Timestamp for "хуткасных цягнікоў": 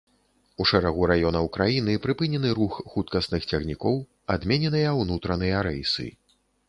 2.93-4.01